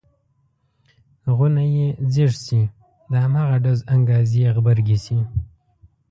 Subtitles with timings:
[1.35, 2.61] غونی یې ځیږ شي
[3.11, 5.19] د هماغه ډز انګاز یې غبرګې شي.